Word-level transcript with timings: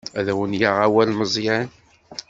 Ad 0.19 0.27
wen-yaɣ 0.37 0.77
awal 0.85 1.09
Meẓyan. 1.13 1.67